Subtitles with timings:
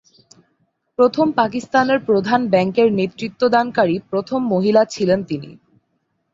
[0.99, 5.51] প্রথম পাকিস্তানের প্রধান ব্যাংকের নেতৃত্বদানকারী প্রথম মহিলা ছিলেন তিনি।